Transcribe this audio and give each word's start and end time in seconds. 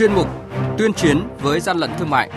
chuyên 0.00 0.14
mục 0.14 0.28
Tuyên 0.78 0.92
chiến 0.92 1.18
với 1.40 1.60
gian 1.60 1.78
lận 1.78 1.90
thương 1.98 2.10
mại. 2.10 2.30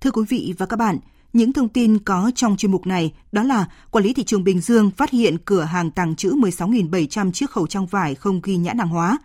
Thưa 0.00 0.10
quý 0.10 0.22
vị 0.28 0.54
và 0.58 0.66
các 0.66 0.76
bạn, 0.76 0.98
những 1.32 1.52
thông 1.52 1.68
tin 1.68 1.98
có 1.98 2.30
trong 2.34 2.56
chuyên 2.56 2.72
mục 2.72 2.86
này 2.86 3.12
đó 3.32 3.42
là 3.42 3.66
quản 3.90 4.04
lý 4.04 4.14
thị 4.14 4.24
trường 4.24 4.44
Bình 4.44 4.60
Dương 4.60 4.90
phát 4.90 5.10
hiện 5.10 5.36
cửa 5.44 5.62
hàng 5.62 5.90
tàng 5.90 6.16
trữ 6.16 6.30
16.700 6.30 7.32
chiếc 7.32 7.50
khẩu 7.50 7.66
trang 7.66 7.86
vải 7.86 8.14
không 8.14 8.40
ghi 8.42 8.56
nhãn 8.56 8.78
hàng 8.78 8.88
hóa. 8.88 9.18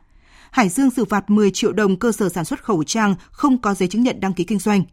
Hải 0.51 0.69
Dương 0.69 0.91
xử 0.91 1.05
phạt 1.05 1.29
10 1.29 1.51
triệu 1.51 1.73
đồng 1.73 1.99
cơ 1.99 2.11
sở 2.11 2.29
sản 2.29 2.45
xuất 2.45 2.63
khẩu 2.63 2.83
trang 2.83 3.15
không 3.31 3.61
có 3.61 3.73
giấy 3.73 3.89
chứng 3.89 4.03
nhận 4.03 4.19
đăng 4.19 4.33
ký 4.33 4.43
kinh 4.43 4.59
doanh. 4.59 4.83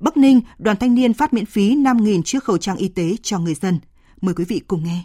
Bắc 0.00 0.16
Ninh, 0.16 0.40
đoàn 0.58 0.76
thanh 0.76 0.94
niên 0.94 1.14
phát 1.14 1.34
miễn 1.34 1.46
phí 1.46 1.76
5.000 1.76 2.22
chiếc 2.22 2.44
khẩu 2.44 2.58
trang 2.58 2.76
y 2.76 2.88
tế 2.88 3.16
cho 3.22 3.38
người 3.38 3.54
dân. 3.54 3.78
Mời 4.20 4.34
quý 4.34 4.44
vị 4.44 4.60
cùng 4.66 4.84
nghe. 4.84 5.04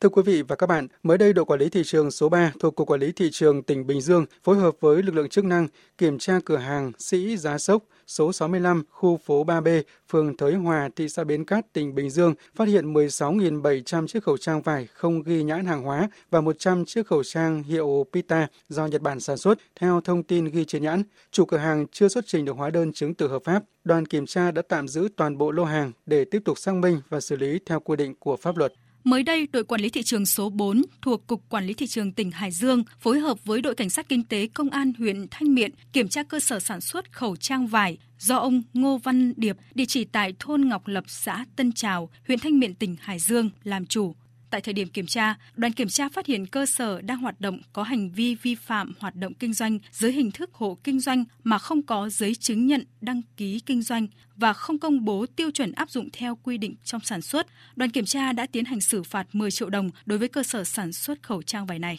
Thưa 0.00 0.08
quý 0.08 0.22
vị 0.22 0.42
và 0.42 0.56
các 0.56 0.66
bạn, 0.66 0.86
mới 1.02 1.18
đây 1.18 1.32
đội 1.32 1.44
quản 1.44 1.60
lý 1.60 1.68
thị 1.68 1.82
trường 1.84 2.10
số 2.10 2.28
3 2.28 2.52
thuộc 2.60 2.74
Cục 2.74 2.88
Quản 2.88 3.00
lý 3.00 3.12
Thị 3.12 3.28
trường 3.32 3.62
tỉnh 3.62 3.86
Bình 3.86 4.00
Dương 4.00 4.26
phối 4.44 4.56
hợp 4.56 4.74
với 4.80 5.02
lực 5.02 5.14
lượng 5.14 5.28
chức 5.28 5.44
năng 5.44 5.68
kiểm 5.98 6.18
tra 6.18 6.38
cửa 6.44 6.56
hàng 6.56 6.92
Sĩ 6.98 7.36
Giá 7.36 7.58
Sốc 7.58 7.82
số 8.06 8.32
65, 8.32 8.82
khu 8.90 9.16
phố 9.16 9.44
3B, 9.44 9.82
phường 10.08 10.36
Thới 10.36 10.54
Hòa, 10.54 10.88
thị 10.96 11.08
xã 11.08 11.24
Bến 11.24 11.44
Cát, 11.44 11.72
tỉnh 11.72 11.94
Bình 11.94 12.10
Dương 12.10 12.34
phát 12.54 12.68
hiện 12.68 12.92
16.700 12.92 14.06
chiếc 14.06 14.24
khẩu 14.24 14.36
trang 14.36 14.62
vải 14.62 14.88
không 14.92 15.22
ghi 15.22 15.42
nhãn 15.42 15.66
hàng 15.66 15.82
hóa 15.82 16.08
và 16.30 16.40
100 16.40 16.84
chiếc 16.84 17.06
khẩu 17.06 17.22
trang 17.22 17.62
hiệu 17.62 18.06
Pita 18.12 18.46
do 18.68 18.86
Nhật 18.86 19.02
Bản 19.02 19.20
sản 19.20 19.36
xuất. 19.36 19.58
Theo 19.80 20.00
thông 20.00 20.22
tin 20.22 20.44
ghi 20.44 20.64
trên 20.64 20.82
nhãn, 20.82 21.02
chủ 21.30 21.44
cửa 21.44 21.56
hàng 21.56 21.86
chưa 21.92 22.08
xuất 22.08 22.26
trình 22.26 22.44
được 22.44 22.56
hóa 22.56 22.70
đơn 22.70 22.92
chứng 22.92 23.14
từ 23.14 23.28
hợp 23.28 23.42
pháp. 23.44 23.62
Đoàn 23.84 24.06
kiểm 24.06 24.26
tra 24.26 24.50
đã 24.50 24.62
tạm 24.62 24.88
giữ 24.88 25.08
toàn 25.16 25.38
bộ 25.38 25.50
lô 25.50 25.64
hàng 25.64 25.92
để 26.06 26.24
tiếp 26.24 26.42
tục 26.44 26.58
xác 26.58 26.74
minh 26.74 27.00
và 27.08 27.20
xử 27.20 27.36
lý 27.36 27.58
theo 27.66 27.80
quy 27.80 27.96
định 27.96 28.14
của 28.18 28.36
pháp 28.36 28.56
luật. 28.56 28.72
Mới 29.06 29.22
đây, 29.22 29.48
đội 29.52 29.64
quản 29.64 29.80
lý 29.80 29.88
thị 29.88 30.02
trường 30.02 30.26
số 30.26 30.50
4 30.50 30.82
thuộc 31.02 31.26
Cục 31.26 31.48
Quản 31.48 31.66
lý 31.66 31.74
Thị 31.74 31.86
trường 31.86 32.12
tỉnh 32.12 32.30
Hải 32.30 32.50
Dương 32.50 32.84
phối 33.00 33.18
hợp 33.18 33.44
với 33.44 33.60
đội 33.60 33.74
cảnh 33.74 33.90
sát 33.90 34.08
kinh 34.08 34.24
tế 34.24 34.46
Công 34.46 34.70
an 34.70 34.92
huyện 34.98 35.26
Thanh 35.30 35.54
Miện 35.54 35.70
kiểm 35.92 36.08
tra 36.08 36.22
cơ 36.22 36.40
sở 36.40 36.60
sản 36.60 36.80
xuất 36.80 37.12
khẩu 37.12 37.36
trang 37.36 37.66
vải 37.66 37.98
do 38.18 38.36
ông 38.36 38.62
Ngô 38.74 38.98
Văn 38.98 39.32
Điệp, 39.36 39.56
địa 39.74 39.84
chỉ 39.88 40.04
tại 40.04 40.34
thôn 40.38 40.68
Ngọc 40.68 40.86
Lập, 40.86 41.04
xã 41.06 41.44
Tân 41.56 41.72
Trào, 41.72 42.10
huyện 42.26 42.38
Thanh 42.38 42.58
Miện, 42.58 42.74
tỉnh 42.74 42.96
Hải 43.00 43.18
Dương 43.18 43.50
làm 43.64 43.86
chủ. 43.86 44.14
Tại 44.50 44.60
thời 44.60 44.74
điểm 44.74 44.88
kiểm 44.88 45.06
tra, 45.06 45.34
đoàn 45.54 45.72
kiểm 45.72 45.88
tra 45.88 46.08
phát 46.08 46.26
hiện 46.26 46.46
cơ 46.46 46.66
sở 46.66 47.00
đang 47.00 47.18
hoạt 47.18 47.40
động 47.40 47.60
có 47.72 47.82
hành 47.82 48.10
vi 48.10 48.34
vi 48.34 48.54
phạm 48.54 48.92
hoạt 48.98 49.14
động 49.16 49.34
kinh 49.34 49.52
doanh 49.52 49.78
dưới 49.92 50.12
hình 50.12 50.30
thức 50.30 50.54
hộ 50.54 50.78
kinh 50.84 51.00
doanh 51.00 51.24
mà 51.44 51.58
không 51.58 51.82
có 51.82 52.08
giấy 52.08 52.34
chứng 52.34 52.66
nhận 52.66 52.84
đăng 53.00 53.22
ký 53.36 53.60
kinh 53.66 53.82
doanh 53.82 54.06
và 54.36 54.52
không 54.52 54.78
công 54.78 55.04
bố 55.04 55.26
tiêu 55.36 55.50
chuẩn 55.50 55.72
áp 55.72 55.90
dụng 55.90 56.08
theo 56.12 56.38
quy 56.42 56.58
định 56.58 56.74
trong 56.84 57.00
sản 57.00 57.22
xuất. 57.22 57.46
Đoàn 57.76 57.90
kiểm 57.90 58.04
tra 58.04 58.32
đã 58.32 58.46
tiến 58.46 58.64
hành 58.64 58.80
xử 58.80 59.02
phạt 59.02 59.26
10 59.32 59.50
triệu 59.50 59.70
đồng 59.70 59.90
đối 60.06 60.18
với 60.18 60.28
cơ 60.28 60.42
sở 60.42 60.64
sản 60.64 60.92
xuất 60.92 61.22
khẩu 61.22 61.42
trang 61.42 61.66
vải 61.66 61.78
này. 61.78 61.98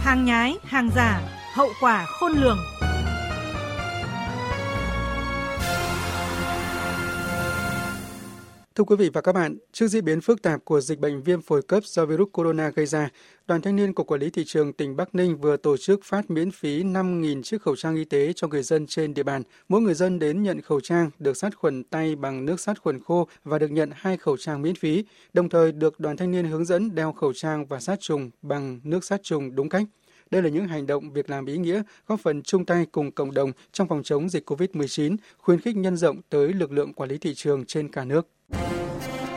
Hàng 0.00 0.24
nhái, 0.24 0.54
hàng 0.64 0.90
giả, 0.96 1.20
hậu 1.54 1.68
quả 1.80 2.06
khôn 2.06 2.32
lường. 2.32 2.58
Thưa 8.76 8.84
quý 8.84 8.96
vị 8.96 9.10
và 9.12 9.20
các 9.20 9.32
bạn, 9.32 9.56
trước 9.72 9.88
diễn 9.88 10.04
biến 10.04 10.20
phức 10.20 10.42
tạp 10.42 10.64
của 10.64 10.80
dịch 10.80 10.98
bệnh 10.98 11.22
viêm 11.22 11.42
phổi 11.42 11.62
cấp 11.62 11.84
do 11.84 12.06
virus 12.06 12.28
corona 12.32 12.70
gây 12.70 12.86
ra, 12.86 13.08
Đoàn 13.46 13.60
Thanh 13.60 13.76
niên 13.76 13.92
Cục 13.92 14.06
Quản 14.06 14.20
lý 14.20 14.30
Thị 14.30 14.44
trường 14.46 14.72
tỉnh 14.72 14.96
Bắc 14.96 15.14
Ninh 15.14 15.36
vừa 15.36 15.56
tổ 15.56 15.76
chức 15.76 16.00
phát 16.04 16.30
miễn 16.30 16.50
phí 16.50 16.82
5.000 16.82 17.42
chiếc 17.42 17.62
khẩu 17.62 17.76
trang 17.76 17.96
y 17.96 18.04
tế 18.04 18.32
cho 18.36 18.48
người 18.48 18.62
dân 18.62 18.86
trên 18.86 19.14
địa 19.14 19.22
bàn. 19.22 19.42
Mỗi 19.68 19.80
người 19.80 19.94
dân 19.94 20.18
đến 20.18 20.42
nhận 20.42 20.60
khẩu 20.60 20.80
trang 20.80 21.10
được 21.18 21.36
sát 21.36 21.56
khuẩn 21.56 21.84
tay 21.84 22.16
bằng 22.16 22.44
nước 22.44 22.60
sát 22.60 22.80
khuẩn 22.80 23.02
khô 23.02 23.28
và 23.44 23.58
được 23.58 23.70
nhận 23.70 23.90
hai 23.94 24.16
khẩu 24.16 24.36
trang 24.36 24.62
miễn 24.62 24.74
phí, 24.74 25.04
đồng 25.32 25.48
thời 25.48 25.72
được 25.72 26.00
đoàn 26.00 26.16
thanh 26.16 26.30
niên 26.30 26.44
hướng 26.44 26.64
dẫn 26.64 26.94
đeo 26.94 27.12
khẩu 27.12 27.32
trang 27.32 27.66
và 27.66 27.80
sát 27.80 28.00
trùng 28.00 28.30
bằng 28.42 28.80
nước 28.84 29.04
sát 29.04 29.22
trùng 29.22 29.54
đúng 29.54 29.68
cách. 29.68 29.84
Đây 30.30 30.42
là 30.42 30.48
những 30.48 30.68
hành 30.68 30.86
động, 30.86 31.12
việc 31.12 31.30
làm 31.30 31.46
ý 31.46 31.56
nghĩa, 31.56 31.82
góp 32.06 32.20
phần 32.20 32.42
chung 32.42 32.64
tay 32.64 32.86
cùng 32.92 33.12
cộng 33.12 33.34
đồng 33.34 33.52
trong 33.72 33.88
phòng 33.88 34.02
chống 34.02 34.28
dịch 34.28 34.50
COVID-19, 34.50 35.16
khuyến 35.38 35.60
khích 35.60 35.76
nhân 35.76 35.96
rộng 35.96 36.20
tới 36.28 36.52
lực 36.52 36.72
lượng 36.72 36.92
quản 36.92 37.10
lý 37.10 37.18
thị 37.18 37.34
trường 37.34 37.64
trên 37.64 37.88
cả 37.88 38.04
nước. 38.04 38.28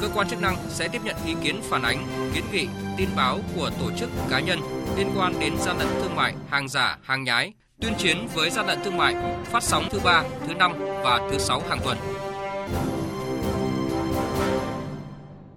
Cơ 0.00 0.08
quan 0.14 0.28
chức 0.28 0.40
năng 0.40 0.56
sẽ 0.68 0.88
tiếp 0.88 1.00
nhận 1.04 1.16
ý 1.26 1.34
kiến 1.42 1.60
phản 1.62 1.82
ánh, 1.82 2.06
kiến 2.34 2.44
nghị, 2.52 2.66
tin 2.96 3.08
báo 3.16 3.40
của 3.56 3.70
tổ 3.80 3.90
chức 3.98 4.10
cá 4.30 4.40
nhân 4.40 4.58
liên 4.96 5.10
quan 5.16 5.40
đến 5.40 5.52
gian 5.58 5.78
lận 5.78 5.88
thương 6.02 6.16
mại, 6.16 6.34
hàng 6.50 6.68
giả, 6.68 6.98
hàng 7.02 7.24
nhái, 7.24 7.52
tuyên 7.80 7.92
chiến 7.98 8.16
với 8.34 8.50
gian 8.50 8.66
lận 8.66 8.78
thương 8.84 8.96
mại, 8.96 9.14
phát 9.44 9.62
sóng 9.62 9.88
thứ 9.90 10.00
ba, 10.04 10.24
thứ 10.46 10.54
năm 10.54 10.72
và 10.78 11.28
thứ 11.30 11.38
sáu 11.38 11.62
hàng 11.68 11.78
tuần. 11.84 11.98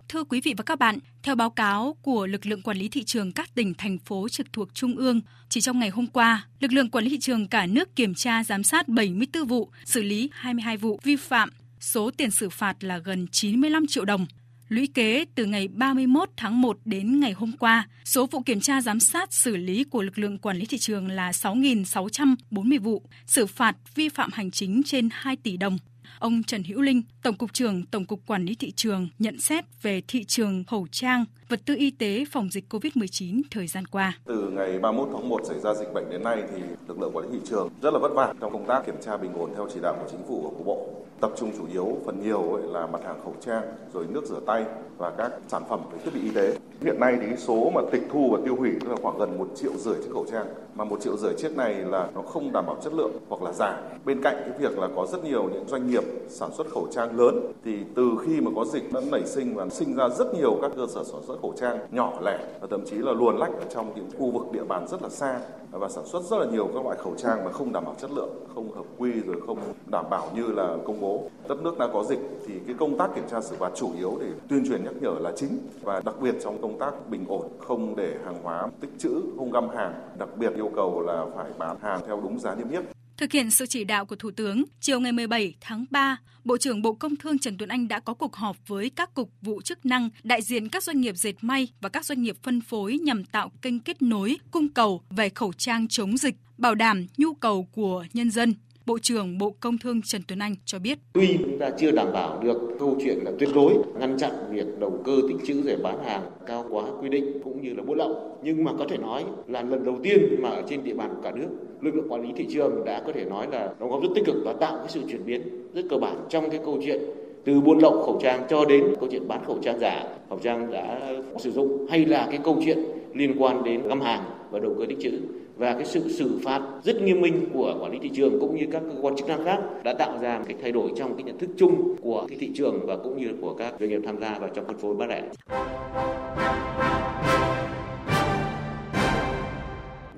Thưa 0.09 0.24
quý 0.24 0.41
vị 0.41 0.53
và 0.58 0.63
các 0.63 0.79
bạn, 0.79 0.97
theo 1.23 1.35
báo 1.35 1.50
cáo 1.50 1.96
của 2.02 2.28
lực 2.28 2.46
lượng 2.46 2.62
quản 2.62 2.78
lý 2.78 2.90
thị 2.90 3.03
trường 3.03 3.31
các 3.31 3.56
tỉnh 3.56 3.73
thành 3.73 3.97
phố 3.97 4.29
trực 4.29 4.53
thuộc 4.53 4.73
trung 4.73 4.96
ương, 4.96 5.22
chỉ 5.50 5.62
trong 5.62 5.79
ngày 5.79 5.90
hôm 5.90 6.08
qua, 6.08 6.46
lực 6.59 6.73
lượng 6.73 6.90
quản 6.90 7.03
lý 7.03 7.09
thị 7.09 7.19
trường 7.19 7.47
cả 7.47 7.66
nước 7.66 7.96
kiểm 7.96 8.13
tra 8.13 8.44
giám 8.44 8.63
sát 8.63 8.88
74 8.88 9.46
vụ, 9.46 9.69
xử 9.85 10.03
lý 10.03 10.29
22 10.34 10.78
vụ 10.78 11.00
vi 11.03 11.16
phạm, 11.16 11.50
số 11.81 12.12
tiền 12.18 12.31
xử 12.31 12.50
phạt 12.50 12.84
là 12.84 12.97
gần 12.97 13.28
95 13.31 13.88
triệu 13.88 14.06
đồng. 14.06 14.25
Lũy 14.68 14.88
kế 14.88 15.25
từ 15.36 15.46
ngày 15.46 15.68
31 15.68 16.30
tháng 16.38 16.62
1 16.62 16.78
đến 16.86 17.19
ngày 17.19 17.31
hôm 17.31 17.52
qua, 17.52 17.88
số 18.06 18.25
vụ 18.25 18.42
kiểm 18.42 18.59
tra 18.59 18.81
giám 18.81 19.00
sát 19.00 19.34
xử 19.34 19.58
lý 19.58 19.84
của 19.84 20.02
lực 20.02 20.18
lượng 20.18 20.38
quản 20.38 20.58
lý 20.58 20.66
thị 20.66 20.78
trường 20.78 21.08
là 21.08 21.31
6.640 21.31 22.80
vụ, 22.80 23.03
xử 23.25 23.46
phạt 23.46 23.75
vi 23.96 24.09
phạm 24.09 24.30
hành 24.34 24.52
chính 24.52 24.81
trên 24.86 25.09
2 25.12 25.36
tỷ 25.36 25.58
đồng. 25.58 25.78
Ông 26.20 26.44
Trần 26.44 26.64
Hữu 26.64 26.81
Linh, 26.81 27.02
Tổng 27.24 27.38
cục 27.38 27.53
trưởng 27.53 27.86
Tổng 27.86 28.06
cục 28.06 28.25
Quản 28.25 28.46
lý 28.46 28.56
thị 28.56 28.72
trường 28.72 29.09
nhận 29.20 29.40
xét 29.40 29.66
về 29.81 30.02
thị 30.08 30.24
trường 30.24 30.64
khẩu 30.64 30.88
trang, 30.91 31.25
vật 31.52 31.60
tư 31.66 31.76
y 31.78 31.92
tế 31.92 32.24
phòng 32.32 32.50
dịch 32.52 32.74
COVID-19 32.74 33.42
thời 33.52 33.68
gian 33.68 33.86
qua. 33.86 34.14
Từ 34.26 34.50
ngày 34.50 34.80
31 34.80 35.10
tháng 35.14 35.30
1 35.30 35.42
xảy 35.46 35.60
ra 35.60 35.74
dịch 35.74 35.94
bệnh 35.94 36.10
đến 36.10 36.24
nay 36.24 36.44
thì 36.52 36.62
lực 36.88 37.00
lượng 37.00 37.12
quản 37.14 37.26
lý 37.26 37.40
thị 37.40 37.46
trường 37.50 37.70
rất 37.82 37.94
là 37.94 38.00
vất 38.00 38.12
vả 38.16 38.34
trong 38.42 38.54
công 38.54 38.66
tác 38.66 38.86
kiểm 38.86 38.96
tra 39.02 39.18
bình 39.18 39.34
ổn 39.34 39.50
theo 39.56 39.68
chỉ 39.74 39.80
đạo 39.84 39.96
của 40.00 40.08
chính 40.12 40.20
phủ 40.28 40.42
và 40.42 40.50
của 40.58 40.64
bộ. 40.64 40.90
Tập 41.22 41.32
trung 41.38 41.52
chủ 41.58 41.64
yếu 41.74 41.98
phần 42.06 42.24
nhiều 42.24 42.58
là 42.58 42.88
mặt 42.88 43.02
hàng 43.06 43.20
khẩu 43.24 43.36
trang, 43.46 43.64
rồi 43.94 44.06
nước 44.10 44.26
rửa 44.26 44.40
tay 44.46 44.66
và 44.98 45.12
các 45.18 45.32
sản 45.48 45.64
phẩm 45.70 45.80
về 45.92 46.00
thiết 46.04 46.12
bị 46.14 46.22
y 46.24 46.30
tế. 46.30 46.58
Hiện 46.82 47.00
nay 47.00 47.18
thì 47.22 47.28
số 47.38 47.72
mà 47.76 47.82
tịch 47.92 48.04
thu 48.12 48.30
và 48.32 48.40
tiêu 48.46 48.56
hủy 48.56 48.72
là 48.72 48.96
khoảng 49.02 49.18
gần 49.18 49.38
một 49.38 49.48
triệu 49.56 49.72
rưỡi 49.78 49.96
chiếc 49.96 50.12
khẩu 50.14 50.26
trang 50.32 50.46
mà 50.76 50.84
một 50.84 51.02
triệu 51.02 51.18
rưỡi 51.18 51.34
chiếc 51.38 51.58
này 51.58 51.74
là 51.74 52.10
nó 52.16 52.22
không 52.22 52.52
đảm 52.52 52.66
bảo 52.66 52.78
chất 52.84 52.94
lượng 52.94 53.12
hoặc 53.30 53.42
là 53.42 53.52
giả. 53.52 53.82
Bên 54.06 54.22
cạnh 54.22 54.36
cái 54.40 54.60
việc 54.60 54.78
là 54.78 54.88
có 54.96 55.08
rất 55.12 55.24
nhiều 55.24 55.50
những 55.54 55.68
doanh 55.68 55.88
nghiệp 55.88 56.04
sản 56.30 56.50
xuất 56.58 56.68
khẩu 56.70 56.88
trang 56.92 57.20
lớn 57.20 57.52
thì 57.66 57.78
từ 57.96 58.12
khi 58.26 58.42
mà 58.42 58.52
có 58.56 58.66
dịch 58.66 58.94
đã 58.94 59.02
nảy 59.12 59.26
sinh 59.26 59.56
và 59.56 59.70
sinh 59.70 59.96
ra 59.96 60.10
rất 60.10 60.34
nhiều 60.36 60.60
các 60.62 60.72
cơ 60.76 60.88
sở 60.90 61.04
sản 61.04 61.22
xuất 61.28 61.41
khẩu 61.41 61.53
trang 61.57 61.79
nhỏ 61.91 62.13
lẻ 62.25 62.40
và 62.62 62.68
thậm 62.72 62.85
chí 62.85 62.96
là 62.96 63.12
luồn 63.12 63.38
lách 63.38 63.52
ở 63.53 63.66
trong 63.69 63.94
những 63.96 64.09
khu 64.19 64.31
vực 64.31 64.52
địa 64.52 64.63
bàn 64.63 64.88
rất 64.88 65.02
là 65.02 65.09
xa 65.09 65.40
và 65.72 65.90
sản 65.90 66.06
xuất 66.06 66.24
rất 66.24 66.38
là 66.38 66.46
nhiều 66.46 66.69
các 66.74 66.84
loại 66.85 66.97
khẩu 66.97 67.13
trang 67.18 67.46
mà 67.46 67.52
không 67.52 67.74
đảm 67.74 67.85
bảo 67.85 67.96
chất 68.00 68.12
lượng, 68.12 68.29
không 68.56 68.72
hợp 68.72 68.85
quy 68.97 69.12
rồi 69.12 69.35
không 69.47 69.57
đảm 69.91 70.06
bảo 70.09 70.28
như 70.35 70.47
là 70.47 70.78
công 70.85 71.02
bố. 71.02 71.24
Đất 71.47 71.63
nước 71.63 71.78
đã 71.78 71.88
có 71.93 72.03
dịch 72.03 72.20
thì 72.47 72.53
cái 72.66 72.76
công 72.79 72.97
tác 72.97 73.16
kiểm 73.16 73.23
tra 73.32 73.41
xử 73.41 73.55
phạt 73.55 73.72
chủ 73.76 73.90
yếu 73.97 74.17
để 74.22 74.28
tuyên 74.49 74.67
truyền 74.67 74.84
nhắc 74.84 74.93
nhở 75.02 75.14
là 75.20 75.32
chính 75.35 75.58
và 75.82 76.02
đặc 76.05 76.16
biệt 76.22 76.35
trong 76.43 76.61
công 76.61 76.79
tác 76.79 77.09
bình 77.09 77.26
ổn 77.28 77.47
không 77.67 77.96
để 77.96 78.16
hàng 78.26 78.44
hóa 78.44 78.67
tích 78.79 78.91
trữ, 78.99 79.22
không 79.37 79.52
găm 79.52 79.70
hàng, 79.70 79.94
đặc 80.17 80.29
biệt 80.35 80.55
yêu 80.55 80.72
cầu 80.76 81.02
là 81.02 81.26
phải 81.35 81.52
bán 81.58 81.78
hàng 81.82 81.99
theo 82.08 82.20
đúng 82.23 82.40
giá 82.40 82.55
niêm 82.55 82.70
yết. 82.70 82.84
Thực 83.22 83.32
hiện 83.32 83.52
sự 83.52 83.66
chỉ 83.66 83.84
đạo 83.84 84.06
của 84.06 84.16
Thủ 84.16 84.32
tướng, 84.32 84.64
chiều 84.79 85.00
ngày 85.00 85.12
17 85.12 85.53
tháng 85.62 85.85
3, 85.91 86.18
Bộ 86.44 86.58
trưởng 86.58 86.82
Bộ 86.82 86.94
Công 86.94 87.16
Thương 87.16 87.40
Trần 87.40 87.58
Tuấn 87.58 87.70
Anh 87.70 87.88
đã 87.88 88.00
có 88.00 88.14
cuộc 88.14 88.35
họp 88.35 88.58
với 88.68 88.90
các 88.90 89.14
cục 89.14 89.32
vụ 89.41 89.62
chức 89.62 89.85
năng, 89.85 90.09
đại 90.23 90.41
diện 90.41 90.70
các 90.70 90.84
doanh 90.84 91.02
nghiệp 91.02 91.16
dệt 91.16 91.34
may 91.41 91.68
và 91.82 91.90
các 91.90 92.06
doanh 92.06 92.22
nghiệp 92.22 92.35
phân 92.44 92.62
phối 92.62 92.97
nhằm 92.97 93.23
tạo 93.23 93.52
kênh 93.62 93.79
kết 93.79 94.02
nối, 94.02 94.38
cung 94.52 94.70
cầu 94.70 95.02
về 95.09 95.29
khẩu 95.29 95.53
trang 95.53 95.88
chống 95.88 96.18
dịch, 96.18 96.35
bảo 96.58 96.76
đảm 96.76 97.08
nhu 97.18 97.34
cầu 97.34 97.68
của 97.72 98.06
nhân 98.14 98.32
dân. 98.32 98.53
Bộ 98.86 98.98
trưởng 99.02 99.38
Bộ 99.38 99.56
Công 99.60 99.78
Thương 99.78 100.02
Trần 100.02 100.22
Tuấn 100.28 100.40
Anh 100.40 100.56
cho 100.66 100.80
biết. 100.80 101.00
Tuy 101.14 101.38
chúng 101.38 101.60
ta 101.60 101.70
chưa 101.80 101.92
đảm 101.92 102.08
bảo 102.14 102.40
được 102.44 102.58
câu 102.80 102.98
chuyện 103.04 103.18
là 103.24 103.32
tuyệt 103.40 103.50
đối 103.56 103.74
ngăn 104.00 104.18
chặn 104.18 104.32
việc 104.52 104.66
đầu 104.80 105.02
cơ 105.06 105.12
tích 105.28 105.38
trữ 105.48 105.62
để 105.66 105.78
bán 105.84 106.04
hàng 106.04 106.22
cao 106.48 106.66
quá 106.70 106.84
quy 107.02 107.10
định 107.10 107.42
cũng 107.44 107.62
như 107.62 107.74
là 107.74 107.84
buôn 107.84 107.98
lậu, 107.98 108.38
nhưng 108.44 108.64
mà 108.64 108.72
có 108.80 108.86
thể 108.90 108.98
nói 108.98 109.26
là 109.48 109.62
lần 109.62 109.86
đầu 109.86 110.00
tiên 110.04 110.20
mà 110.42 110.50
ở 110.50 110.64
trên 110.70 110.84
địa 110.84 110.94
bàn 110.94 111.16
cả 111.24 111.32
nước, 111.32 111.48
lực 111.82 111.96
lượng 111.96 112.10
quản 112.10 112.22
lý 112.22 112.30
thị 112.36 112.48
trường 112.54 112.86
đã 112.86 113.04
có 113.06 113.12
thể 113.12 113.26
nói 113.26 113.48
là 113.52 113.74
đóng 113.80 113.90
góp 113.90 114.02
rất 114.04 114.10
tích 114.16 114.26
cực 114.26 114.36
và 114.46 114.54
tạo 114.54 114.78
cái 114.78 114.88
sự 114.90 115.02
chuyển 115.10 115.26
biến 115.26 115.42
rất 115.74 115.82
cơ 115.90 115.98
bản 115.98 116.16
trong 116.30 116.50
cái 116.50 116.60
câu 116.66 116.80
chuyện 116.86 117.02
từ 117.46 117.62
buôn 117.62 117.80
lậu 117.80 118.04
khẩu 118.04 118.20
trang 118.24 118.44
cho 118.50 118.66
đến 118.66 118.84
câu 119.00 119.10
chuyện 119.12 119.28
bán 119.28 119.46
khẩu 119.46 119.58
trang 119.64 119.80
giả, 119.80 120.04
khẩu 120.30 120.40
trang 120.40 120.72
đã 120.72 121.14
sử 121.40 121.52
dụng 121.52 121.88
hay 121.90 122.06
là 122.06 122.28
cái 122.30 122.40
câu 122.44 122.62
chuyện 122.66 122.80
liên 123.14 123.36
quan 123.40 123.64
đến 123.64 123.88
găm 123.88 124.02
hàng 124.02 124.24
và 124.52 124.59
đầu 124.59 124.76
cơ 124.80 124.86
tích 124.90 124.98
trữ 125.02 125.12
và 125.58 125.74
cái 125.74 125.86
sự 125.86 126.09
xử 126.09 126.40
phạt 126.44 126.62
rất 126.84 127.02
nghiêm 127.02 127.22
minh 127.22 127.50
của 127.53 127.78
quản 127.82 127.92
lý 127.92 128.00
thị 128.02 128.09
trường 128.14 128.40
cũng 128.40 128.56
như 128.56 128.66
các 128.72 128.82
cơ 128.82 129.02
quan 129.02 129.16
chức 129.16 129.28
năng 129.28 129.46
khác 129.46 129.59
đã 129.84 129.94
tạo 129.94 130.20
ra 130.22 130.38
một 130.38 130.46
cái 130.48 130.58
thay 130.62 130.72
đổi 130.72 130.92
trong 130.96 131.16
cái 131.16 131.24
nhận 131.24 131.38
thức 131.38 131.50
chung 131.58 131.96
của 132.02 132.26
cái 132.30 132.38
thị 132.42 132.52
trường 132.56 132.86
và 132.86 132.98
cũng 132.98 133.18
như 133.18 133.28
của 133.42 133.53
các 133.53 133.74
doanh 133.80 133.90
nghiệp 133.90 134.02
tham 134.06 134.20
gia 134.22 134.40
vào 134.40 134.50
trong 134.53 134.66
phân 134.66 134.78
phối 134.78 134.96
bán 134.96 135.09
lẻ. 135.09 135.24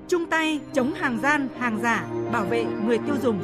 Chung 0.08 0.26
tay 0.26 0.60
chống 0.74 0.94
hàng 0.94 1.20
gian, 1.24 1.48
hàng 1.58 1.80
giả, 1.84 2.08
bảo 2.32 2.46
vệ 2.46 2.66
người 2.88 2.98
tiêu 2.98 3.16
dùng. 3.24 3.40